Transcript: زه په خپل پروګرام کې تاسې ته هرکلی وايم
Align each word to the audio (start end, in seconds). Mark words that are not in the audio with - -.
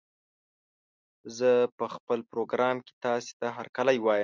زه 1.37 1.49
په 1.77 1.85
خپل 1.95 2.19
پروګرام 2.31 2.75
کې 2.85 2.93
تاسې 3.05 3.31
ته 3.39 3.47
هرکلی 3.57 3.97
وايم 4.01 4.19